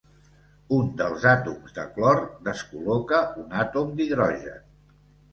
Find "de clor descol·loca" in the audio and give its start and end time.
1.75-3.19